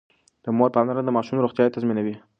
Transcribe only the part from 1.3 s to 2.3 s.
روغتيا تضمينوي.